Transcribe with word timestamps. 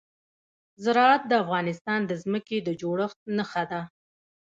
زراعت 0.83 1.21
د 1.27 1.33
افغانستان 1.43 1.99
د 2.05 2.11
ځمکې 2.23 2.57
د 2.63 2.69
جوړښت 2.81 3.19
نښه 3.37 3.63
ده. 3.71 3.81